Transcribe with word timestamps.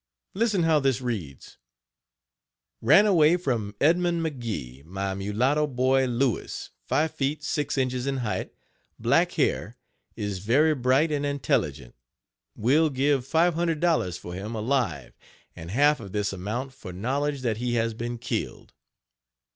Listen 0.33 0.63
how 0.63 0.79
this 0.79 0.99
reads:" 0.99 1.59
"Ran 2.81 3.05
away 3.05 3.37
from 3.37 3.75
Edmund 3.79 4.25
McGee, 4.25 4.83
my 4.83 5.13
mulatto 5.13 5.67
boy 5.67 6.07
Louis, 6.07 6.71
5 6.87 7.11
feet 7.13 7.43
6 7.43 7.77
inches 7.77 8.07
in 8.07 8.17
height, 8.25 8.51
black 8.97 9.33
hair, 9.33 9.77
is 10.15 10.39
very 10.39 10.73
bright 10.73 11.11
and 11.11 11.21
Page 11.21 11.27
82 11.29 11.29
intelligent. 11.35 11.95
Will 12.55 12.89
give 12.89 13.27
$500 13.27 14.17
for 14.17 14.33
him 14.33 14.55
alive, 14.55 15.15
and 15.55 15.69
half 15.69 15.99
of 15.99 16.13
this 16.13 16.33
amount 16.33 16.73
for 16.73 16.91
knowledge 16.91 17.41
that 17.41 17.57
he 17.57 17.75
has 17.75 17.93
been 17.93 18.17
killed." 18.17 18.73